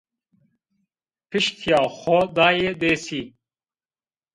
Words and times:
Piştîya 1.29 1.81
xo 1.97 2.17
daye 2.35 2.71
dêsî 2.81 3.21